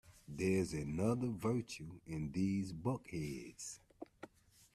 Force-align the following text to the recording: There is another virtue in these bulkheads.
There 0.27 0.49
is 0.57 0.73
another 0.73 1.27
virtue 1.27 1.99
in 2.07 2.31
these 2.31 2.73
bulkheads. 2.73 3.79